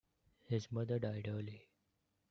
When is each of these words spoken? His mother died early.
His 0.45 0.71
mother 0.71 0.97
died 0.97 1.27
early. 1.29 1.69